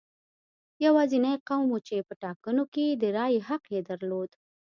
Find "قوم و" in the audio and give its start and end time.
1.47-1.77